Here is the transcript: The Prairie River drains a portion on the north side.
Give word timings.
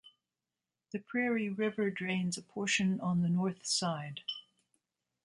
The 0.93 0.97
Prairie 0.97 1.47
River 1.49 1.91
drains 1.91 2.35
a 2.35 2.41
portion 2.41 2.99
on 3.01 3.21
the 3.21 3.29
north 3.29 3.67
side. 3.67 4.21